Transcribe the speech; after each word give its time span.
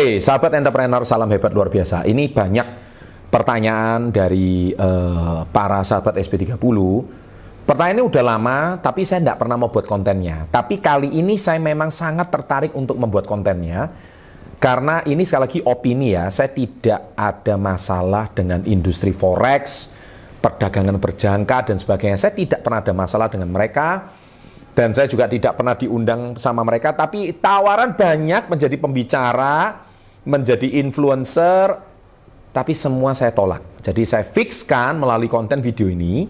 Oi, 0.00 0.16
sahabat 0.16 0.56
entrepreneur, 0.56 1.04
salam 1.04 1.28
hebat 1.28 1.52
luar 1.52 1.68
biasa. 1.68 2.08
Ini 2.08 2.32
banyak 2.32 2.66
pertanyaan 3.28 4.08
dari 4.08 4.72
uh, 4.72 5.44
para 5.44 5.84
sahabat 5.84 6.16
SP30. 6.16 6.56
Pertanyaan 7.68 8.00
ini 8.00 8.04
udah 8.08 8.24
lama, 8.24 8.80
tapi 8.80 9.04
saya 9.04 9.20
tidak 9.20 9.44
pernah 9.44 9.60
mau 9.60 9.68
buat 9.68 9.84
kontennya. 9.84 10.48
Tapi 10.48 10.80
kali 10.80 11.20
ini 11.20 11.36
saya 11.36 11.60
memang 11.60 11.92
sangat 11.92 12.32
tertarik 12.32 12.72
untuk 12.72 12.96
membuat 12.96 13.28
kontennya. 13.28 13.92
Karena 14.56 15.04
ini 15.04 15.20
sekali 15.28 15.44
lagi 15.44 15.60
opini 15.68 16.16
ya, 16.16 16.32
saya 16.32 16.48
tidak 16.48 17.12
ada 17.12 17.60
masalah 17.60 18.32
dengan 18.32 18.64
industri 18.64 19.12
forex, 19.12 19.92
perdagangan 20.40 20.96
berjangka 20.96 21.68
dan 21.68 21.76
sebagainya. 21.76 22.16
Saya 22.16 22.32
tidak 22.32 22.64
pernah 22.64 22.80
ada 22.80 22.96
masalah 22.96 23.28
dengan 23.28 23.52
mereka 23.52 24.16
dan 24.72 24.96
saya 24.96 25.04
juga 25.12 25.28
tidak 25.28 25.60
pernah 25.60 25.76
diundang 25.76 26.40
sama 26.40 26.62
mereka 26.64 26.94
tapi 26.94 27.36
tawaran 27.36 27.98
banyak 27.98 28.46
menjadi 28.48 28.76
pembicara 28.78 29.89
menjadi 30.30 30.78
influencer 30.78 31.90
tapi 32.54 32.74
semua 32.74 33.14
saya 33.14 33.34
tolak. 33.34 33.82
Jadi 33.82 34.02
saya 34.06 34.22
fixkan 34.22 34.98
melalui 34.98 35.26
konten 35.26 35.58
video 35.58 35.90
ini 35.90 36.26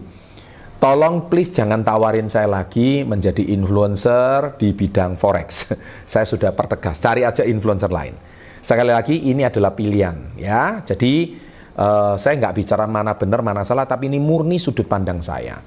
tolong 0.81 1.29
please 1.29 1.53
jangan 1.53 1.85
tawarin 1.85 2.25
saya 2.25 2.49
lagi 2.49 3.05
menjadi 3.05 3.53
influencer 3.53 4.57
di 4.57 4.73
bidang 4.73 5.13
forex. 5.13 5.69
Saya 6.11 6.25
sudah 6.25 6.57
pertegas 6.57 6.97
cari 6.97 7.21
aja 7.21 7.45
influencer 7.45 7.93
lain. 7.93 8.17
Sekali 8.61 8.89
lagi 8.89 9.29
ini 9.29 9.45
adalah 9.45 9.73
pilihan 9.77 10.37
ya. 10.37 10.81
Jadi 10.81 11.37
uh, 11.77 12.17
saya 12.17 12.33
nggak 12.37 12.55
bicara 12.61 12.85
mana 12.89 13.13
benar 13.17 13.41
mana 13.45 13.61
salah 13.61 13.85
tapi 13.85 14.09
ini 14.09 14.17
murni 14.17 14.57
sudut 14.57 14.85
pandang 14.89 15.21
saya. 15.21 15.61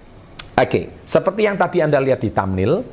Oke, 0.55 1.03
seperti 1.03 1.51
yang 1.51 1.59
tadi 1.59 1.83
Anda 1.83 1.99
lihat 1.99 2.23
di 2.23 2.31
thumbnail, 2.31 2.87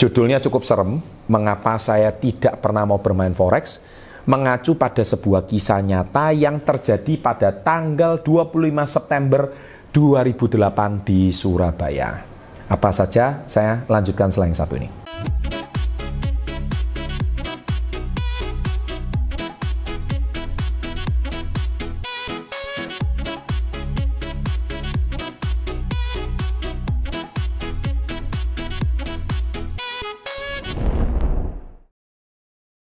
judulnya 0.00 0.40
cukup 0.40 0.64
serem, 0.64 0.96
mengapa 1.28 1.76
saya 1.76 2.08
tidak 2.08 2.64
pernah 2.64 2.88
mau 2.88 2.96
bermain 2.96 3.36
forex, 3.36 3.84
mengacu 4.28 4.76
pada 4.76 5.00
sebuah 5.00 5.48
kisah 5.48 5.80
nyata 5.80 6.36
yang 6.36 6.60
terjadi 6.60 7.16
pada 7.20 7.48
tanggal 7.54 8.20
25 8.20 8.60
September 8.84 9.42
2008 9.90 11.06
di 11.06 11.32
Surabaya. 11.32 12.22
Apa 12.70 12.90
saja, 12.94 13.42
saya 13.50 13.82
lanjutkan 13.90 14.30
selain 14.30 14.54
satu 14.54 14.78
ini. 14.78 14.99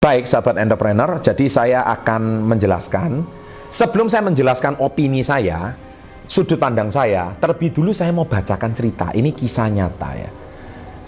Baik 0.06 0.30
sahabat 0.30 0.61
entrepreneur, 0.61 1.17
jadi 1.17 1.50
saya 1.50 1.80
akan 1.81 2.45
menjelaskan. 2.45 3.25
Sebelum 3.73 4.06
saya 4.06 4.22
menjelaskan 4.22 4.78
opini 4.78 5.25
saya, 5.25 5.73
sudut 6.30 6.62
pandang 6.62 6.94
saya, 6.94 7.34
terlebih 7.42 7.73
dulu 7.73 7.89
saya 7.89 8.14
mau 8.14 8.30
bacakan 8.30 8.70
cerita. 8.78 9.09
Ini 9.17 9.34
kisah 9.34 9.66
nyata 9.66 10.09
ya. 10.14 10.30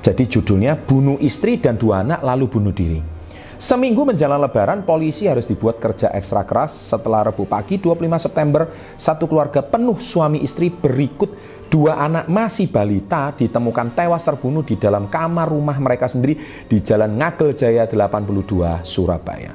Jadi 0.01 0.23
judulnya 0.25 0.73
Bunuh 0.81 1.21
Istri 1.21 1.61
dan 1.61 1.77
Dua 1.77 2.01
Anak 2.01 2.25
Lalu 2.25 2.45
Bunuh 2.49 2.73
Diri. 2.73 2.97
Seminggu 3.61 4.01
menjelang 4.01 4.41
lebaran, 4.41 4.81
polisi 4.81 5.29
harus 5.29 5.45
dibuat 5.45 5.77
kerja 5.77 6.09
ekstra 6.17 6.41
keras 6.41 6.73
setelah 6.73 7.29
Rebu 7.29 7.45
pagi 7.45 7.77
25 7.77 8.01
September, 8.17 8.65
satu 8.97 9.29
keluarga 9.29 9.61
penuh 9.61 10.01
suami 10.01 10.41
istri 10.41 10.73
berikut 10.73 11.56
Dua 11.67 11.99
anak 11.99 12.31
masih 12.31 12.71
balita 12.71 13.35
ditemukan 13.35 13.91
tewas 13.91 14.23
terbunuh 14.23 14.63
di 14.63 14.79
dalam 14.79 15.11
kamar 15.11 15.51
rumah 15.51 15.75
mereka 15.83 16.07
sendiri 16.07 16.39
di 16.63 16.79
Jalan 16.79 17.19
Ngagel 17.19 17.59
Jaya 17.59 17.83
82, 17.83 18.87
Surabaya. 18.87 19.51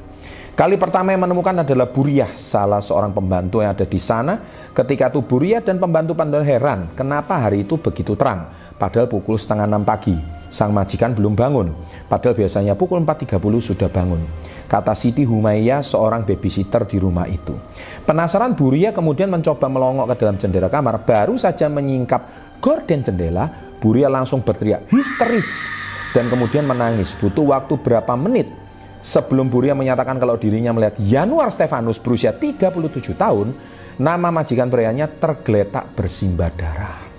Kali 0.52 0.76
pertama 0.76 1.16
yang 1.16 1.24
menemukan 1.24 1.64
adalah 1.64 1.88
Buriah, 1.88 2.28
salah 2.36 2.84
seorang 2.84 3.16
pembantu 3.16 3.64
yang 3.64 3.72
ada 3.72 3.88
di 3.88 3.96
sana. 3.96 4.36
Ketika 4.76 5.08
itu 5.08 5.24
Buriah 5.24 5.64
dan 5.64 5.80
pembantu-pembantu 5.80 6.44
heran, 6.44 6.92
kenapa 6.92 7.48
hari 7.48 7.64
itu 7.64 7.80
begitu 7.80 8.12
terang, 8.12 8.52
padahal 8.76 9.08
pukul 9.08 9.36
setengah 9.36 9.68
enam 9.68 9.84
pagi. 9.84 10.16
Sang 10.52 10.68
majikan 10.68 11.16
belum 11.16 11.32
bangun, 11.32 11.72
padahal 12.12 12.36
biasanya 12.36 12.76
pukul 12.76 13.00
4.30 13.00 13.40
sudah 13.40 13.88
bangun. 13.88 14.20
Kata 14.68 14.92
Siti 14.92 15.24
Humayyah, 15.24 15.80
seorang 15.80 16.28
babysitter 16.28 16.84
di 16.84 17.00
rumah 17.00 17.24
itu. 17.24 17.56
Penasaran 18.04 18.52
Buria 18.52 18.92
kemudian 18.92 19.32
mencoba 19.32 19.72
melongok 19.72 20.12
ke 20.12 20.14
dalam 20.20 20.36
jendela 20.36 20.68
kamar, 20.68 21.08
baru 21.08 21.40
saja 21.40 21.72
menyingkap 21.72 22.20
gorden 22.60 23.00
jendela, 23.00 23.48
Buria 23.80 24.12
langsung 24.12 24.44
berteriak 24.44 24.92
histeris 24.92 25.72
dan 26.12 26.28
kemudian 26.28 26.68
menangis. 26.68 27.16
Butuh 27.16 27.48
waktu 27.48 27.80
berapa 27.80 28.12
menit 28.20 28.52
sebelum 29.00 29.48
Buria 29.48 29.72
menyatakan 29.72 30.20
kalau 30.20 30.36
dirinya 30.36 30.70
melihat 30.76 31.00
Januar 31.00 31.48
Stefanus 31.48 31.96
berusia 31.96 32.36
37 32.36 33.16
tahun, 33.16 33.56
nama 33.96 34.28
majikan 34.28 34.68
prianya 34.68 35.08
tergeletak 35.08 35.96
bersimbah 35.96 36.52
darah. 36.54 37.11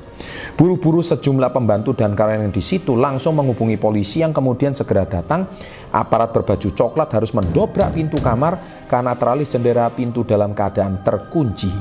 Buru-buru 0.54 1.02
sejumlah 1.02 1.50
pembantu 1.50 1.98
dan 1.98 2.14
karyawan 2.14 2.46
yang 2.46 2.54
di 2.54 2.62
situ 2.62 2.94
langsung 2.94 3.34
menghubungi 3.34 3.74
polisi 3.82 4.22
yang 4.22 4.30
kemudian 4.30 4.78
segera 4.78 5.02
datang. 5.02 5.50
Aparat 5.90 6.30
berbaju 6.30 6.70
coklat 6.70 7.10
harus 7.10 7.34
mendobrak 7.34 7.98
pintu 7.98 8.22
kamar 8.22 8.86
karena 8.86 9.18
teralis 9.18 9.50
jendela 9.50 9.90
pintu 9.90 10.22
dalam 10.22 10.54
keadaan 10.54 11.02
terkunci. 11.02 11.74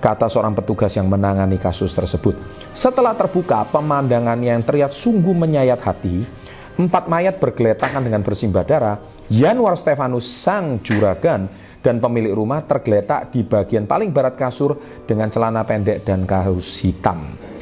Kata 0.00 0.32
seorang 0.32 0.56
petugas 0.56 0.96
yang 0.96 1.12
menangani 1.12 1.60
kasus 1.60 1.92
tersebut. 1.92 2.40
Setelah 2.72 3.12
terbuka, 3.12 3.68
pemandangannya 3.68 4.56
yang 4.56 4.64
terlihat 4.64 4.96
sungguh 4.96 5.36
menyayat 5.36 5.80
hati. 5.84 6.24
Empat 6.76 7.08
mayat 7.12 7.36
bergeletakan 7.36 8.00
dengan 8.00 8.24
bersimbah 8.24 8.64
darah. 8.64 8.96
Januar 9.28 9.76
Stefanus 9.76 10.24
sang 10.24 10.80
juragan 10.80 11.48
dan 11.84 12.00
pemilik 12.00 12.32
rumah 12.32 12.64
tergeletak 12.64 13.28
di 13.32 13.44
bagian 13.44 13.84
paling 13.84 14.08
barat 14.08 14.40
kasur 14.40 15.04
dengan 15.04 15.28
celana 15.28 15.68
pendek 15.68 16.04
dan 16.04 16.24
kaos 16.24 16.80
hitam. 16.80 17.55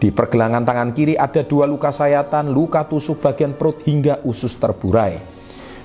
Di 0.00 0.08
pergelangan 0.08 0.64
tangan 0.64 0.96
kiri 0.96 1.12
ada 1.12 1.44
dua 1.44 1.68
luka 1.68 1.92
sayatan, 1.92 2.48
luka 2.48 2.88
tusuk 2.88 3.20
bagian 3.20 3.52
perut 3.52 3.84
hingga 3.84 4.24
usus 4.24 4.56
terburai. 4.56 5.20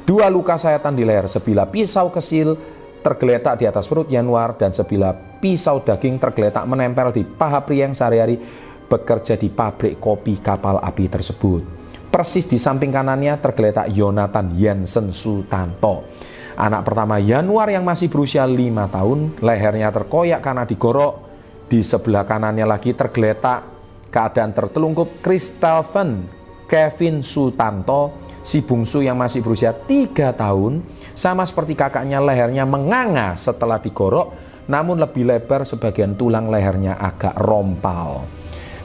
Dua 0.08 0.32
luka 0.32 0.56
sayatan 0.56 0.96
di 0.96 1.04
leher, 1.04 1.28
sebilah 1.28 1.68
pisau 1.68 2.08
kesil 2.08 2.56
tergeletak 3.04 3.60
di 3.60 3.68
atas 3.68 3.92
perut 3.92 4.08
Januar 4.08 4.56
dan 4.56 4.72
sebilah 4.72 5.12
pisau 5.44 5.84
daging 5.84 6.16
tergeletak 6.16 6.64
menempel 6.64 7.12
di 7.12 7.28
paha 7.28 7.60
pria 7.68 7.84
yang 7.84 7.92
sehari-hari 7.92 8.40
bekerja 8.88 9.36
di 9.36 9.52
pabrik 9.52 10.00
kopi 10.00 10.40
kapal 10.40 10.80
api 10.80 11.12
tersebut. 11.12 11.62
Persis 12.08 12.48
di 12.48 12.56
samping 12.56 12.96
kanannya 12.96 13.36
tergeletak 13.44 13.92
Yonatan 13.92 14.56
Jensen 14.56 15.12
Sutanto. 15.12 16.08
Anak 16.56 16.88
pertama 16.88 17.20
Januar 17.20 17.68
yang 17.68 17.84
masih 17.84 18.08
berusia 18.08 18.48
lima 18.48 18.88
tahun, 18.88 19.44
lehernya 19.44 19.92
terkoyak 19.92 20.40
karena 20.40 20.64
digorok. 20.64 21.28
Di 21.68 21.84
sebelah 21.84 22.24
kanannya 22.24 22.64
lagi 22.64 22.96
tergeletak 22.96 23.75
keadaan 24.10 24.56
tertelungkup 24.56 25.22
Kristalven 25.22 26.26
Kevin 26.66 27.22
Sutanto 27.22 28.26
si 28.46 28.62
bungsu 28.62 29.02
yang 29.02 29.18
masih 29.18 29.42
berusia 29.42 29.74
3 29.74 30.34
tahun 30.38 30.86
sama 31.18 31.46
seperti 31.46 31.74
kakaknya 31.74 32.22
lehernya 32.22 32.66
menganga 32.66 33.34
setelah 33.34 33.82
digorok 33.82 34.34
namun 34.66 34.98
lebih 34.98 35.30
lebar 35.30 35.62
sebagian 35.66 36.18
tulang 36.18 36.50
lehernya 36.50 36.98
agak 36.98 37.38
rompal. 37.38 38.26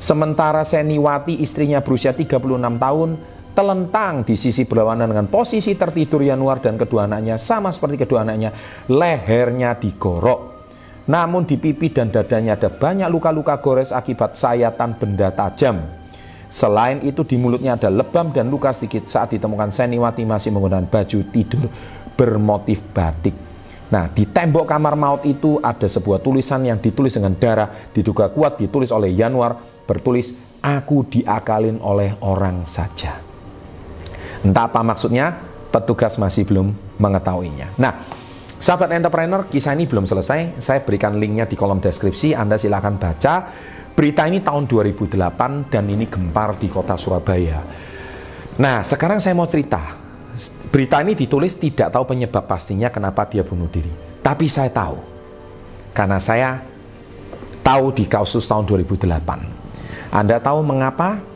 Sementara 0.01 0.65
Seniwati 0.65 1.41
istrinya 1.41 1.85
berusia 1.85 2.17
36 2.17 2.41
tahun 2.57 3.11
telentang 3.53 4.25
di 4.25 4.37
sisi 4.37 4.65
berlawanan 4.65 5.13
dengan 5.13 5.27
posisi 5.29 5.77
tertidur 5.77 6.25
Januar 6.25 6.65
dan 6.65 6.81
kedua 6.81 7.05
anaknya 7.05 7.37
sama 7.37 7.69
seperti 7.69 8.01
kedua 8.01 8.25
anaknya 8.25 8.55
lehernya 8.89 9.77
digorok 9.77 10.60
namun 11.11 11.43
di 11.43 11.59
pipi 11.59 11.91
dan 11.91 12.15
dadanya 12.15 12.55
ada 12.55 12.71
banyak 12.71 13.11
luka-luka 13.11 13.59
gores 13.59 13.91
akibat 13.91 14.39
sayatan 14.39 14.95
benda 14.95 15.35
tajam. 15.35 15.83
Selain 16.47 17.03
itu 17.03 17.27
di 17.27 17.35
mulutnya 17.35 17.75
ada 17.75 17.91
lebam 17.91 18.31
dan 18.31 18.47
luka 18.47 18.71
sedikit 18.71 19.11
saat 19.11 19.35
ditemukan 19.35 19.75
Seniwati 19.75 20.23
masih 20.23 20.55
menggunakan 20.55 20.87
baju 20.87 21.19
tidur 21.35 21.67
bermotif 22.15 22.87
batik. 22.95 23.35
Nah, 23.91 24.07
di 24.07 24.23
tembok 24.23 24.71
kamar 24.71 24.95
maut 24.95 25.27
itu 25.27 25.59
ada 25.59 25.91
sebuah 25.91 26.23
tulisan 26.23 26.63
yang 26.63 26.79
ditulis 26.79 27.19
dengan 27.19 27.35
darah, 27.35 27.91
diduga 27.91 28.31
kuat 28.31 28.63
ditulis 28.63 28.95
oleh 28.95 29.11
Januar, 29.11 29.83
bertulis, 29.83 30.39
Aku 30.61 31.09
diakalin 31.09 31.81
oleh 31.81 32.21
orang 32.21 32.69
saja. 32.69 33.17
Entah 34.45 34.69
apa 34.69 34.85
maksudnya, 34.85 35.33
petugas 35.73 36.21
masih 36.21 36.45
belum 36.45 36.77
mengetahuinya. 37.01 37.73
Nah, 37.81 38.05
Sahabat 38.61 38.93
entrepreneur, 38.93 39.49
kisah 39.49 39.73
ini 39.73 39.89
belum 39.89 40.05
selesai. 40.05 40.61
Saya 40.61 40.85
berikan 40.85 41.17
linknya 41.17 41.49
di 41.49 41.57
kolom 41.57 41.81
deskripsi. 41.81 42.37
Anda 42.37 42.61
silahkan 42.61 42.93
baca. 43.01 43.35
Berita 43.97 44.29
ini 44.29 44.45
tahun 44.45 44.69
2008 44.69 45.73
dan 45.73 45.89
ini 45.89 46.05
gempar 46.05 46.61
di 46.61 46.69
kota 46.69 46.93
Surabaya. 46.93 47.65
Nah, 48.61 48.85
sekarang 48.85 49.17
saya 49.17 49.33
mau 49.33 49.49
cerita. 49.49 49.97
Berita 50.69 51.01
ini 51.01 51.17
ditulis 51.17 51.57
tidak 51.57 51.89
tahu 51.89 52.05
penyebab 52.13 52.45
pastinya 52.45 52.93
kenapa 52.93 53.25
dia 53.33 53.41
bunuh 53.41 53.73
diri. 53.73 53.89
Tapi 54.21 54.45
saya 54.45 54.69
tahu. 54.69 55.01
Karena 55.97 56.21
saya 56.21 56.61
tahu 57.65 57.97
di 57.97 58.05
kasus 58.05 58.45
tahun 58.45 58.69
2008. 58.69 60.13
Anda 60.13 60.37
tahu 60.37 60.61
mengapa 60.61 61.31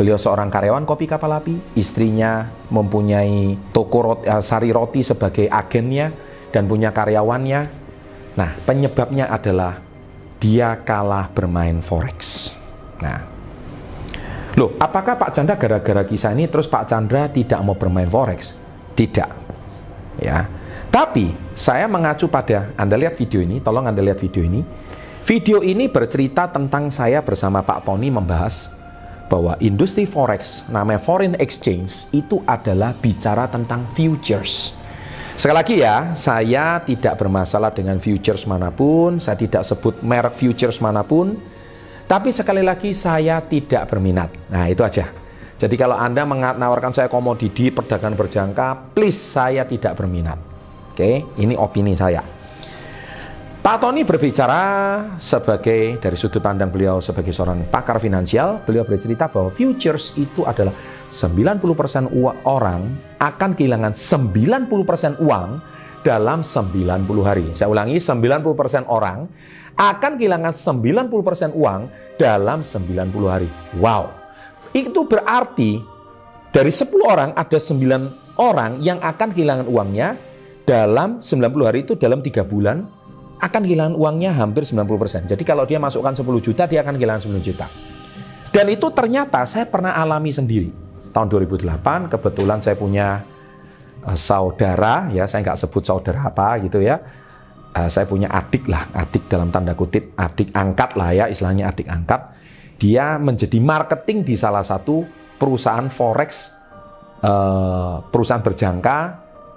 Beliau 0.00 0.16
seorang 0.16 0.48
karyawan 0.48 0.88
kopi 0.88 1.04
kapal 1.04 1.28
api, 1.28 1.76
istrinya 1.76 2.48
mempunyai 2.72 3.68
toko 3.68 4.00
roti, 4.00 4.32
uh, 4.32 4.40
sari 4.40 4.72
roti 4.72 5.04
sebagai 5.04 5.44
agennya, 5.44 6.29
dan 6.50 6.66
punya 6.66 6.90
karyawannya. 6.94 7.60
Nah, 8.38 8.50
penyebabnya 8.62 9.26
adalah 9.26 9.82
dia 10.38 10.78
kalah 10.80 11.28
bermain 11.30 11.82
forex. 11.82 12.52
Nah, 13.02 13.18
loh, 14.54 14.74
apakah 14.78 15.16
Pak 15.18 15.30
Chandra 15.34 15.56
gara-gara 15.58 16.02
kisah 16.06 16.32
ini 16.34 16.46
terus 16.46 16.70
Pak 16.70 16.86
Chandra 16.90 17.26
tidak 17.30 17.60
mau 17.62 17.74
bermain 17.74 18.08
forex? 18.08 18.54
Tidak. 18.94 19.30
Ya. 20.20 20.46
Tapi 20.90 21.30
saya 21.54 21.86
mengacu 21.86 22.26
pada 22.26 22.74
Anda 22.74 22.98
lihat 22.98 23.14
video 23.14 23.38
ini, 23.38 23.62
tolong 23.62 23.86
Anda 23.86 24.02
lihat 24.02 24.18
video 24.18 24.42
ini. 24.42 24.66
Video 25.22 25.62
ini 25.62 25.86
bercerita 25.86 26.50
tentang 26.50 26.90
saya 26.90 27.22
bersama 27.22 27.62
Pak 27.62 27.86
Tony 27.86 28.10
membahas 28.10 28.74
bahwa 29.30 29.54
industri 29.62 30.02
forex 30.02 30.66
namanya 30.66 30.98
foreign 30.98 31.38
exchange 31.38 32.10
itu 32.10 32.42
adalah 32.50 32.90
bicara 32.98 33.46
tentang 33.46 33.86
futures. 33.94 34.79
Sekali 35.40 35.56
lagi 35.56 35.80
ya, 35.80 36.12
saya 36.20 36.84
tidak 36.84 37.16
bermasalah 37.16 37.72
dengan 37.72 37.96
futures 37.96 38.44
mana 38.44 38.68
pun, 38.68 39.16
saya 39.16 39.40
tidak 39.40 39.64
sebut 39.64 40.04
merek 40.04 40.36
futures 40.36 40.84
mana 40.84 41.00
pun, 41.00 41.32
tapi 42.04 42.28
sekali 42.28 42.60
lagi 42.60 42.92
saya 42.92 43.40
tidak 43.40 43.88
berminat. 43.88 44.28
Nah 44.52 44.68
itu 44.68 44.84
aja. 44.84 45.08
Jadi 45.56 45.80
kalau 45.80 45.96
Anda 45.96 46.28
menawarkan 46.28 46.92
saya 46.92 47.08
komoditi 47.08 47.72
perdagangan 47.72 48.20
berjangka, 48.20 48.92
please 48.92 49.16
saya 49.16 49.64
tidak 49.64 49.96
berminat. 49.96 50.36
Oke, 50.92 51.24
ini 51.40 51.56
opini 51.56 51.96
saya. 51.96 52.20
Pak 53.60 53.76
Tony 53.84 54.08
berbicara 54.08 54.62
sebagai 55.20 56.00
dari 56.00 56.16
sudut 56.16 56.40
pandang 56.40 56.72
beliau 56.72 56.96
sebagai 56.96 57.28
seorang 57.28 57.68
pakar 57.68 58.00
finansial, 58.00 58.64
beliau 58.64 58.88
bercerita 58.88 59.28
bahwa 59.28 59.52
futures 59.52 60.16
itu 60.16 60.48
adalah 60.48 60.72
90% 61.12 62.08
orang 62.48 62.88
akan 63.20 63.50
kehilangan 63.52 63.92
90% 63.92 65.20
uang 65.20 65.60
dalam 66.00 66.40
90 66.40 67.04
hari. 67.20 67.52
Saya 67.52 67.68
ulangi, 67.68 68.00
90% 68.00 68.88
orang 68.88 69.28
akan 69.76 70.12
kehilangan 70.16 70.56
90% 70.56 71.52
uang 71.52 71.80
dalam 72.16 72.64
90 72.64 73.28
hari. 73.28 73.52
Wow. 73.76 74.08
Itu 74.72 75.04
berarti 75.04 75.84
dari 76.48 76.72
10 76.72 76.96
orang 77.04 77.36
ada 77.36 77.60
9 77.60 78.40
orang 78.40 78.80
yang 78.80 79.04
akan 79.04 79.28
kehilangan 79.36 79.68
uangnya 79.68 80.16
dalam 80.64 81.20
90 81.20 81.68
hari 81.68 81.84
itu 81.84 81.92
dalam 82.00 82.24
3 82.24 82.40
bulan 82.48 82.99
akan 83.40 83.60
kehilangan 83.64 83.96
uangnya 83.96 84.36
hampir 84.36 84.68
90%. 84.68 85.32
Jadi 85.32 85.42
kalau 85.48 85.64
dia 85.64 85.80
masukkan 85.80 86.12
10 86.12 86.28
juta, 86.44 86.68
dia 86.68 86.84
akan 86.84 86.94
kehilangan 87.00 87.22
10 87.24 87.40
juta. 87.40 87.66
Dan 88.52 88.68
itu 88.68 88.92
ternyata 88.92 89.48
saya 89.48 89.64
pernah 89.64 89.96
alami 89.96 90.28
sendiri. 90.28 90.68
Tahun 91.10 91.26
2008, 91.26 92.12
kebetulan 92.12 92.60
saya 92.60 92.76
punya 92.76 93.24
uh, 94.04 94.18
saudara, 94.18 95.08
ya 95.10 95.24
saya 95.24 95.42
nggak 95.42 95.58
sebut 95.58 95.82
saudara 95.82 96.28
apa 96.28 96.60
gitu 96.60 96.84
ya. 96.84 97.00
Uh, 97.72 97.88
saya 97.88 98.04
punya 98.04 98.28
adik 98.28 98.68
lah, 98.68 98.92
adik 98.92 99.26
dalam 99.30 99.48
tanda 99.48 99.72
kutip, 99.72 100.12
adik 100.20 100.52
angkat 100.52 100.94
lah 101.00 101.10
ya, 101.16 101.24
istilahnya 101.26 101.72
adik 101.72 101.88
angkat. 101.88 102.36
Dia 102.76 103.16
menjadi 103.16 103.56
marketing 103.58 104.26
di 104.26 104.34
salah 104.36 104.62
satu 104.62 105.06
perusahaan 105.40 105.88
forex, 105.88 106.52
uh, 107.24 108.04
perusahaan 108.12 108.42
berjangka 108.44 108.98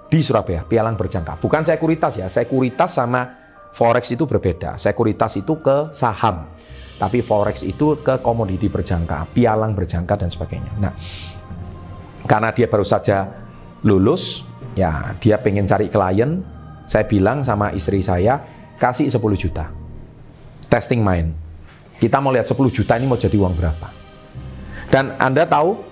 di 0.08 0.22
Surabaya, 0.22 0.62
pialang 0.64 0.94
berjangka. 0.94 1.36
Bukan 1.42 1.66
sekuritas 1.66 2.16
ya, 2.16 2.26
sekuritas 2.30 2.94
sama 2.94 3.43
Forex 3.74 4.14
itu 4.14 4.22
berbeda. 4.22 4.78
Sekuritas 4.78 5.34
itu 5.34 5.58
ke 5.58 5.90
saham. 5.90 6.46
Tapi 6.94 7.26
forex 7.26 7.66
itu 7.66 7.98
ke 7.98 8.22
komoditi 8.22 8.70
berjangka, 8.70 9.34
pialang 9.34 9.74
berjangka 9.74 10.14
dan 10.14 10.30
sebagainya. 10.30 10.72
Nah, 10.78 10.94
karena 12.22 12.54
dia 12.54 12.70
baru 12.70 12.86
saja 12.86 13.26
lulus, 13.82 14.46
ya 14.78 15.18
dia 15.18 15.42
pengen 15.42 15.66
cari 15.66 15.90
klien, 15.90 16.38
saya 16.86 17.02
bilang 17.02 17.42
sama 17.42 17.74
istri 17.74 17.98
saya, 17.98 18.38
kasih 18.78 19.10
10 19.10 19.18
juta. 19.34 19.74
Testing 20.70 21.02
main. 21.02 21.34
Kita 21.98 22.22
mau 22.22 22.30
lihat 22.30 22.46
10 22.46 22.70
juta 22.70 22.94
ini 22.94 23.10
mau 23.10 23.18
jadi 23.18 23.34
uang 23.34 23.58
berapa. 23.58 23.88
Dan 24.86 25.18
Anda 25.18 25.50
tahu, 25.50 25.82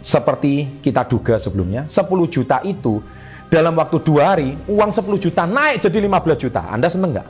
seperti 0.00 0.80
kita 0.80 1.04
duga 1.04 1.36
sebelumnya, 1.36 1.84
10 1.92 2.08
juta 2.24 2.64
itu 2.64 3.04
dalam 3.48 3.72
waktu 3.80 3.96
dua 4.04 4.36
hari 4.36 4.54
uang 4.68 4.90
10 4.92 5.24
juta 5.24 5.48
naik 5.48 5.80
jadi 5.80 6.04
15 6.04 6.44
juta. 6.44 6.68
Anda 6.68 6.88
seneng 6.92 7.16
nggak? 7.16 7.28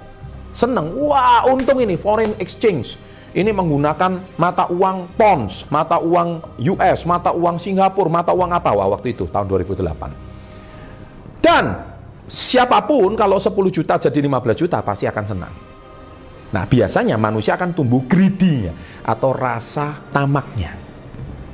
Seneng. 0.51 0.99
Wah 1.07 1.47
untung 1.47 1.79
ini 1.79 1.95
foreign 1.95 2.35
exchange. 2.43 2.99
Ini 3.29 3.55
menggunakan 3.55 4.41
mata 4.41 4.67
uang 4.73 5.15
pounds, 5.15 5.69
mata 5.71 6.01
uang 6.01 6.59
US, 6.75 7.07
mata 7.07 7.31
uang 7.31 7.61
Singapura, 7.61 8.11
mata 8.11 8.33
uang 8.35 8.51
apa 8.51 8.73
wah, 8.73 8.89
waktu 8.89 9.15
itu 9.15 9.29
tahun 9.31 9.47
2008. 9.47 11.45
Dan 11.45 11.65
siapa 12.27 12.83
pun 12.83 13.15
kalau 13.15 13.39
10 13.39 13.53
juta 13.71 13.95
jadi 14.01 14.19
15 14.19 14.59
juta 14.59 14.83
pasti 14.83 15.07
akan 15.07 15.25
senang. 15.29 15.55
Nah 16.49 16.65
biasanya 16.65 17.21
manusia 17.21 17.55
akan 17.55 17.77
tumbuh 17.77 18.01
greedy 18.09 18.67
atau 19.05 19.31
rasa 19.37 20.01
tamaknya. 20.11 20.75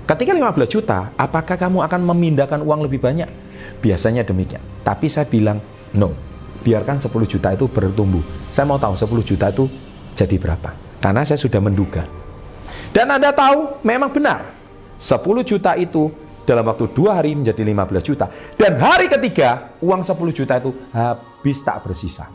Ketika 0.07 0.31
15 0.31 0.71
juta, 0.71 1.11
apakah 1.19 1.59
kamu 1.59 1.83
akan 1.85 2.01
memindahkan 2.07 2.61
uang 2.63 2.87
lebih 2.87 3.03
banyak? 3.03 3.44
Biasanya 3.81 4.25
demikian. 4.25 4.61
Tapi 4.83 5.07
saya 5.09 5.29
bilang, 5.29 5.61
no, 5.95 6.13
biarkan 6.65 7.01
10 7.01 7.11
juta 7.29 7.53
itu 7.53 7.69
bertumbuh. 7.69 8.25
Saya 8.51 8.65
mau 8.65 8.81
tahu 8.81 8.97
10 8.97 9.21
juta 9.25 9.53
itu 9.53 9.69
jadi 10.17 10.37
berapa. 10.41 10.71
Karena 11.03 11.21
saya 11.27 11.37
sudah 11.37 11.61
menduga. 11.61 12.09
Dan 12.95 13.11
Anda 13.13 13.35
tahu, 13.35 13.85
memang 13.85 14.09
benar. 14.15 14.55
10 14.97 15.21
juta 15.45 15.77
itu 15.77 16.09
dalam 16.45 16.65
waktu 16.65 16.93
dua 16.93 17.21
hari 17.21 17.37
menjadi 17.37 17.61
15 17.61 18.05
juta. 18.05 18.27
Dan 18.57 18.81
hari 18.81 19.09
ketiga, 19.09 19.77
uang 19.81 20.01
10 20.05 20.17
juta 20.33 20.61
itu 20.61 20.71
habis 20.93 21.59
tak 21.61 21.85
bersisa. 21.85 22.29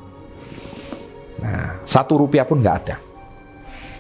Nah, 1.40 1.80
satu 1.88 2.20
rupiah 2.20 2.44
pun 2.44 2.60
nggak 2.60 2.78
ada. 2.84 2.98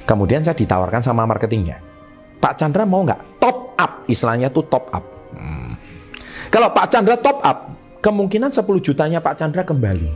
Kemudian 0.03 0.41
saya 0.41 0.57
ditawarkan 0.57 1.05
sama 1.05 1.23
marketingnya. 1.29 1.79
Pak 2.41 2.57
Chandra 2.57 2.83
mau 2.83 3.05
nggak 3.05 3.39
top 3.39 3.77
up, 3.77 3.91
istilahnya 4.09 4.49
tuh 4.49 4.65
top 4.67 4.89
up. 4.91 5.05
Kalau 6.49 6.73
Pak 6.73 6.89
Chandra 6.89 7.13
top 7.13 7.45
up, 7.45 7.57
kemungkinan 8.01 8.49
10 8.49 8.65
jutanya 8.81 9.21
Pak 9.21 9.37
Chandra 9.37 9.61
kembali. 9.61 10.09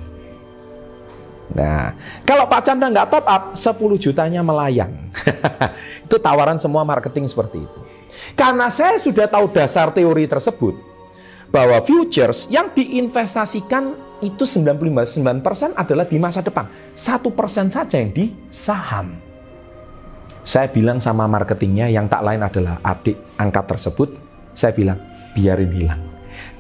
Nah, 1.54 1.94
kalau 2.26 2.50
Pak 2.50 2.66
Chandra 2.66 2.90
nggak 2.90 3.10
top 3.14 3.26
up, 3.30 3.44
10 3.54 4.02
jutanya 4.02 4.42
melayang. 4.42 5.14
itu 6.10 6.18
tawaran 6.18 6.58
semua 6.58 6.82
marketing 6.82 7.30
seperti 7.30 7.62
itu. 7.62 7.80
Karena 8.34 8.74
saya 8.74 8.98
sudah 8.98 9.30
tahu 9.30 9.54
dasar 9.54 9.94
teori 9.94 10.26
tersebut, 10.26 10.74
bahwa 11.54 11.78
futures 11.86 12.50
yang 12.50 12.74
diinvestasikan 12.74 13.94
itu 14.26 14.42
99% 14.42 15.78
adalah 15.78 16.10
di 16.10 16.18
masa 16.18 16.42
depan. 16.42 16.66
Satu 16.98 17.30
persen 17.30 17.70
saja 17.70 18.02
yang 18.02 18.10
di 18.10 18.34
saham. 18.50 19.14
Saya 20.42 20.66
bilang 20.66 20.98
sama 20.98 21.30
marketingnya 21.30 21.94
yang 21.94 22.10
tak 22.10 22.26
lain 22.26 22.42
adalah 22.42 22.82
adik 22.82 23.16
angkat 23.38 23.78
tersebut, 23.78 24.10
saya 24.58 24.74
bilang 24.76 25.00
biarin 25.38 25.72
hilang 25.72 26.13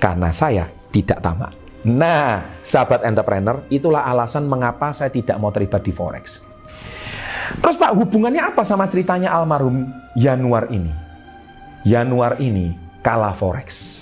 karena 0.03 0.36
saya 0.36 0.67
tidak 0.91 1.24
tamak. 1.24 1.55
Nah, 1.88 2.60
sahabat 2.60 3.07
entrepreneur, 3.07 3.63
itulah 3.72 4.03
alasan 4.03 4.43
mengapa 4.51 4.91
saya 4.91 5.07
tidak 5.07 5.39
mau 5.39 5.48
terlibat 5.48 5.79
di 5.79 5.95
forex. 5.95 6.43
Terus 7.63 7.79
Pak, 7.79 7.95
hubungannya 7.95 8.43
apa 8.43 8.67
sama 8.67 8.88
ceritanya 8.91 9.31
almarhum 9.31 9.88
Januar 10.15 10.67
ini? 10.72 10.91
Januar 11.88 12.39
ini 12.43 12.75
kalah 13.00 13.36
forex. 13.36 14.00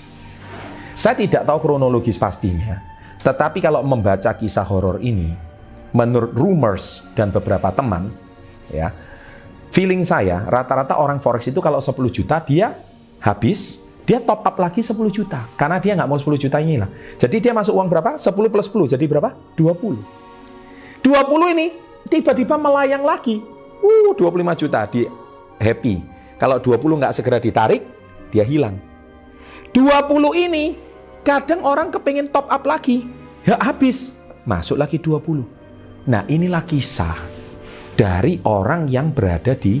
Saya 0.94 1.18
tidak 1.18 1.46
tahu 1.46 1.58
kronologis 1.70 2.18
pastinya, 2.18 2.82
tetapi 3.22 3.58
kalau 3.58 3.82
membaca 3.82 4.30
kisah 4.34 4.66
horor 4.66 4.98
ini, 5.02 5.34
menurut 5.90 6.34
rumors 6.34 7.06
dan 7.18 7.34
beberapa 7.34 7.70
teman, 7.74 8.14
ya, 8.70 8.94
feeling 9.74 10.06
saya 10.06 10.46
rata-rata 10.46 10.98
orang 10.98 11.18
forex 11.18 11.50
itu 11.50 11.58
kalau 11.58 11.82
10 11.82 11.94
juta 12.14 12.38
dia 12.46 12.78
habis 13.18 13.81
dia 14.12 14.20
top 14.20 14.44
up 14.44 14.60
lagi 14.60 14.84
10 14.84 14.92
juta 15.08 15.48
karena 15.56 15.80
dia 15.80 15.96
nggak 15.96 16.04
mau 16.04 16.20
10 16.20 16.36
juta 16.36 16.60
ini 16.60 16.76
lah. 16.76 16.92
Jadi 17.16 17.40
dia 17.40 17.56
masuk 17.56 17.72
uang 17.80 17.88
berapa? 17.88 18.20
10 18.20 18.28
plus 18.52 18.68
10 18.68 18.92
jadi 18.92 19.04
berapa? 19.08 19.32
20. 19.56 21.00
20 21.00 21.52
ini 21.56 21.66
tiba-tiba 22.12 22.60
melayang 22.60 23.08
lagi. 23.08 23.40
Uh, 23.80 24.12
25 24.12 24.60
juta 24.60 24.84
di 24.84 25.08
happy. 25.56 26.04
Kalau 26.36 26.60
20 26.60 27.00
nggak 27.00 27.14
segera 27.16 27.40
ditarik, 27.40 27.80
dia 28.28 28.44
hilang. 28.44 28.76
20 29.72 29.80
ini 30.36 30.76
kadang 31.24 31.64
orang 31.64 31.88
kepengen 31.88 32.28
top 32.28 32.52
up 32.52 32.68
lagi. 32.68 33.08
Ya 33.48 33.56
habis, 33.64 34.12
masuk 34.44 34.76
lagi 34.76 35.00
20. 35.00 35.40
Nah 36.04 36.28
inilah 36.28 36.68
kisah 36.68 37.16
dari 37.96 38.44
orang 38.44 38.92
yang 38.92 39.08
berada 39.08 39.56
di 39.56 39.80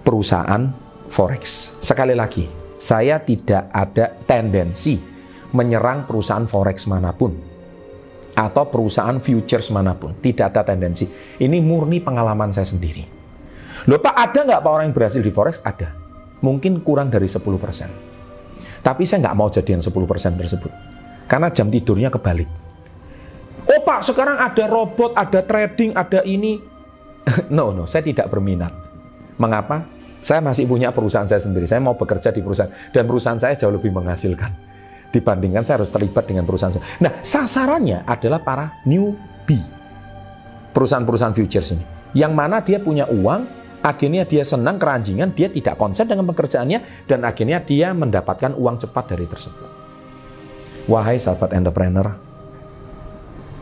perusahaan 0.00 0.64
forex. 1.12 1.76
Sekali 1.78 2.16
lagi, 2.16 2.59
saya 2.80 3.20
tidak 3.20 3.68
ada 3.68 4.08
tendensi 4.24 4.96
menyerang 5.52 6.08
perusahaan 6.08 6.48
forex 6.48 6.88
mana 6.88 7.12
pun 7.12 7.50
atau 8.32 8.64
perusahaan 8.72 9.20
futures 9.20 9.68
mana 9.68 9.92
pun. 9.92 10.16
Tidak 10.16 10.48
ada 10.48 10.64
tendensi. 10.64 11.04
Ini 11.36 11.60
murni 11.60 12.00
pengalaman 12.00 12.54
saya 12.56 12.64
sendiri. 12.64 13.04
Loh 13.84 14.00
Pak, 14.00 14.14
ada 14.16 14.40
nggak 14.48 14.60
Pak 14.64 14.70
orang 14.70 14.84
yang 14.88 14.96
berhasil 14.96 15.20
di 15.20 15.28
forex? 15.28 15.60
Ada. 15.60 15.92
Mungkin 16.40 16.80
kurang 16.80 17.12
dari 17.12 17.28
10%. 17.28 18.80
Tapi 18.80 19.02
saya 19.04 19.28
nggak 19.28 19.36
mau 19.36 19.52
jadian 19.52 19.84
10% 19.84 20.40
tersebut. 20.40 20.72
Karena 21.28 21.52
jam 21.52 21.68
tidurnya 21.68 22.08
kebalik. 22.08 22.48
Oh 23.68 23.80
Pak, 23.84 24.08
sekarang 24.08 24.40
ada 24.40 24.64
robot, 24.64 25.12
ada 25.12 25.44
trading, 25.44 25.92
ada 25.92 26.24
ini. 26.24 26.56
no, 27.56 27.76
no, 27.76 27.84
saya 27.84 28.08
tidak 28.08 28.32
berminat. 28.32 28.72
Mengapa? 29.36 29.99
Saya 30.20 30.44
masih 30.44 30.68
punya 30.68 30.92
perusahaan 30.92 31.26
saya 31.26 31.40
sendiri. 31.40 31.64
Saya 31.64 31.80
mau 31.80 31.96
bekerja 31.96 32.28
di 32.30 32.44
perusahaan 32.44 32.70
dan 32.92 33.08
perusahaan 33.08 33.40
saya 33.40 33.56
jauh 33.56 33.72
lebih 33.72 33.88
menghasilkan 33.92 34.70
dibandingkan 35.10 35.66
saya 35.66 35.82
harus 35.82 35.90
terlibat 35.90 36.24
dengan 36.24 36.46
perusahaan 36.46 36.78
saya. 36.78 36.86
Nah, 37.02 37.12
sasarannya 37.20 38.06
adalah 38.06 38.40
para 38.40 38.80
newbie. 38.86 39.62
Perusahaan-perusahaan 40.70 41.34
futures 41.34 41.74
ini. 41.74 41.84
Yang 42.14 42.32
mana 42.34 42.62
dia 42.62 42.78
punya 42.78 43.10
uang, 43.10 43.46
akhirnya 43.82 44.22
dia 44.22 44.46
senang 44.46 44.78
keranjingan, 44.78 45.34
dia 45.34 45.50
tidak 45.50 45.78
konsen 45.78 46.06
dengan 46.06 46.26
pekerjaannya 46.30 47.06
dan 47.10 47.26
akhirnya 47.26 47.58
dia 47.62 47.90
mendapatkan 47.90 48.54
uang 48.54 48.78
cepat 48.86 49.04
dari 49.14 49.26
tersebut. 49.26 49.68
Wahai 50.86 51.18
sahabat 51.18 51.54
entrepreneur, 51.54 52.06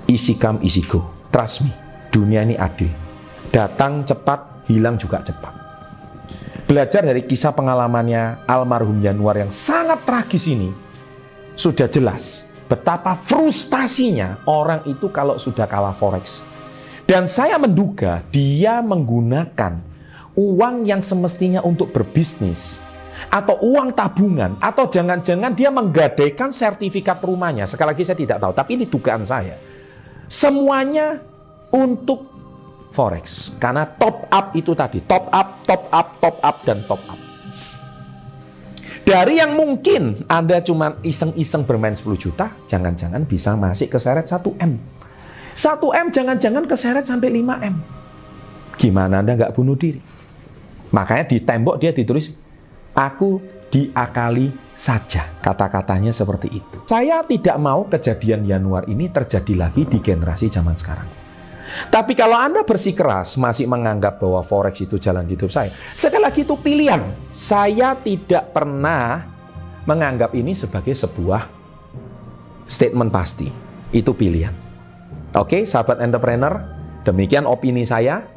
easy 0.08 0.36
come 0.36 0.60
easy 0.64 0.84
go. 0.84 1.04
Trust 1.28 1.64
me, 1.64 1.72
dunia 2.08 2.44
ini 2.44 2.56
adil. 2.56 2.88
Datang 3.52 4.04
cepat, 4.04 4.68
hilang 4.68 4.96
juga 4.96 5.20
cepat. 5.20 5.57
Belajar 6.68 7.00
dari 7.00 7.24
kisah 7.24 7.56
pengalamannya 7.56 8.44
almarhum 8.44 9.00
Januar 9.00 9.40
yang 9.40 9.48
sangat 9.48 10.04
tragis 10.04 10.52
ini, 10.52 10.68
sudah 11.56 11.88
jelas 11.88 12.44
betapa 12.68 13.16
frustasinya 13.16 14.44
orang 14.44 14.84
itu 14.84 15.08
kalau 15.08 15.40
sudah 15.40 15.64
kalah 15.64 15.96
forex. 15.96 16.44
Dan 17.08 17.24
saya 17.24 17.56
menduga 17.56 18.20
dia 18.28 18.84
menggunakan 18.84 19.80
uang 20.36 20.84
yang 20.84 21.00
semestinya 21.00 21.64
untuk 21.64 21.88
berbisnis 21.88 22.84
atau 23.32 23.56
uang 23.64 23.96
tabungan 23.96 24.60
atau 24.60 24.92
jangan-jangan 24.92 25.56
dia 25.56 25.72
menggadaikan 25.72 26.52
sertifikat 26.52 27.16
rumahnya. 27.24 27.64
Sekali 27.64 27.96
lagi 27.96 28.04
saya 28.04 28.20
tidak 28.20 28.44
tahu, 28.44 28.52
tapi 28.52 28.76
ini 28.76 28.84
dugaan 28.84 29.24
saya. 29.24 29.56
Semuanya 30.28 31.24
untuk 31.72 32.37
forex. 32.92 33.52
Karena 33.56 33.84
top 33.86 34.28
up 34.28 34.52
itu 34.56 34.72
tadi, 34.72 35.04
top 35.04 35.28
up, 35.32 35.64
top 35.64 35.82
up, 35.92 36.08
top 36.20 36.36
up, 36.40 36.56
dan 36.64 36.78
top 36.84 37.02
up. 37.08 37.20
Dari 39.08 39.40
yang 39.40 39.56
mungkin 39.56 40.28
Anda 40.28 40.60
cuma 40.60 41.00
iseng-iseng 41.00 41.64
bermain 41.64 41.96
10 41.96 42.12
juta, 42.20 42.52
jangan-jangan 42.68 43.24
bisa 43.24 43.56
masih 43.56 43.88
keseret 43.88 44.28
1M. 44.28 44.76
1M 45.56 46.06
jangan-jangan 46.12 46.64
keseret 46.68 47.08
sampai 47.08 47.32
5M. 47.32 47.74
Gimana 48.76 49.24
Anda 49.24 49.32
nggak 49.40 49.56
bunuh 49.56 49.80
diri? 49.80 49.98
Makanya 50.92 51.24
di 51.24 51.40
tembok 51.40 51.80
dia 51.80 51.96
ditulis, 51.96 52.36
aku 52.92 53.40
diakali 53.72 54.52
saja. 54.76 55.40
Kata-katanya 55.40 56.12
seperti 56.12 56.48
itu. 56.52 56.76
Saya 56.84 57.24
tidak 57.24 57.56
mau 57.56 57.88
kejadian 57.88 58.44
Januar 58.44 58.84
ini 58.92 59.08
terjadi 59.08 59.56
lagi 59.56 59.88
di 59.88 60.04
generasi 60.04 60.52
zaman 60.52 60.76
sekarang. 60.76 61.27
Tapi 61.88 62.16
kalau 62.16 62.36
Anda 62.36 62.64
bersikeras 62.64 63.36
masih 63.36 63.68
menganggap 63.68 64.18
bahwa 64.18 64.40
forex 64.40 64.82
itu 64.82 64.96
jalan 64.96 65.28
hidup 65.28 65.52
saya, 65.52 65.72
sekali 65.92 66.22
lagi 66.24 66.42
itu 66.42 66.56
pilihan. 66.56 67.00
Saya 67.32 67.94
tidak 67.98 68.56
pernah 68.56 69.28
menganggap 69.84 70.36
ini 70.36 70.52
sebagai 70.52 70.92
sebuah 70.92 71.48
statement 72.68 73.08
pasti. 73.08 73.48
Itu 73.88 74.12
pilihan. 74.12 74.52
Oke, 75.36 75.64
sahabat 75.64 76.00
entrepreneur, 76.04 76.60
demikian 77.04 77.48
opini 77.48 77.84
saya. 77.84 78.28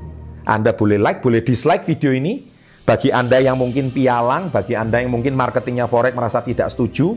Anda 0.47 0.71
boleh 0.75 0.99
like, 0.99 1.19
boleh 1.19 1.43
dislike 1.43 1.83
video 1.83 2.15
ini. 2.15 2.51
Bagi 2.81 3.13
Anda 3.13 3.37
yang 3.37 3.61
mungkin 3.61 3.93
pialang, 3.93 4.49
bagi 4.49 4.73
Anda 4.73 4.99
yang 4.99 5.13
mungkin 5.13 5.37
marketingnya 5.37 5.85
forex 5.85 6.17
merasa 6.17 6.41
tidak 6.41 6.67
setuju, 6.73 7.13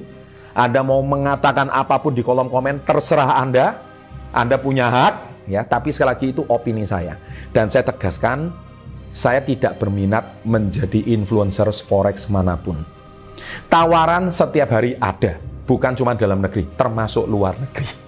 Anda 0.52 0.84
mau 0.84 1.00
mengatakan 1.00 1.72
apa 1.72 1.98
pun 1.98 2.12
di 2.12 2.20
kolom 2.20 2.52
komen, 2.52 2.84
terserah 2.84 3.40
Anda. 3.40 3.80
Anda 4.34 4.60
punya 4.60 4.90
hak, 4.92 5.33
ya 5.48 5.64
tapi 5.64 5.92
sekali 5.92 6.08
lagi 6.12 6.26
itu 6.32 6.42
opini 6.48 6.84
saya. 6.84 7.16
Dan 7.50 7.68
saya 7.68 7.86
tegaskan 7.86 8.52
saya 9.14 9.40
tidak 9.46 9.78
berminat 9.78 10.42
menjadi 10.42 11.06
influencer 11.14 11.70
forex 11.70 12.26
mana 12.26 12.58
pun. 12.58 12.82
Tawaran 13.70 14.28
setiap 14.34 14.74
hari 14.74 14.98
ada 14.98 15.38
bukan 15.64 15.94
cuma 15.94 16.18
dalam 16.18 16.42
negeri 16.42 16.66
termasuk 16.74 17.24
luar 17.30 17.54
negeri. 17.56 17.88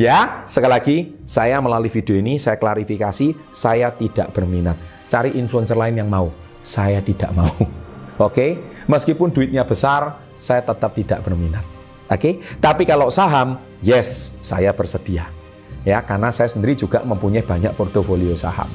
Ya 0.00 0.48
sekali 0.48 0.72
lagi 0.72 0.96
saya 1.28 1.60
melalui 1.60 1.92
video 1.92 2.16
ini 2.16 2.40
saya 2.40 2.56
klarifikasi 2.56 3.52
saya 3.52 3.92
tidak 3.92 4.32
berminat. 4.32 4.80
Cari 5.12 5.36
influencer 5.36 5.76
lain 5.76 6.00
yang 6.00 6.08
mau 6.08 6.32
saya 6.64 7.04
tidak 7.04 7.36
mau. 7.36 7.52
Oke? 8.32 8.56
Meskipun 8.88 9.28
duitnya 9.28 9.68
besar 9.68 10.24
saya 10.40 10.64
tetap 10.64 10.96
tidak 10.96 11.20
berminat. 11.20 11.68
Oke? 12.08 12.40
Tapi 12.64 12.88
kalau 12.88 13.12
saham 13.12 13.60
yes 13.84 14.32
saya 14.40 14.72
bersedia 14.72 15.41
ya 15.82 16.02
karena 16.02 16.30
saya 16.30 16.50
sendiri 16.50 16.74
juga 16.78 17.02
mempunyai 17.02 17.42
banyak 17.42 17.74
portofolio 17.74 18.34
saham. 18.38 18.70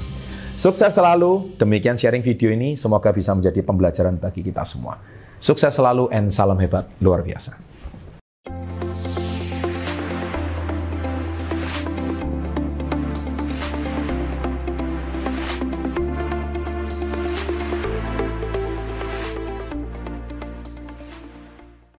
Sukses 0.58 0.90
selalu, 0.90 1.54
demikian 1.62 1.94
sharing 1.94 2.26
video 2.26 2.50
ini, 2.50 2.74
semoga 2.74 3.14
bisa 3.14 3.30
menjadi 3.38 3.62
pembelajaran 3.62 4.18
bagi 4.18 4.42
kita 4.42 4.66
semua. 4.66 4.98
Sukses 5.38 5.70
selalu 5.70 6.10
and 6.10 6.34
salam 6.34 6.58
hebat 6.58 6.90
luar 6.98 7.22
biasa. 7.22 7.54